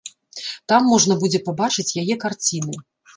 Там 0.71 0.87
можна 0.93 1.17
будзе 1.23 1.41
пабачыць 1.49 1.95
яе 2.01 2.15
карціны. 2.25 2.81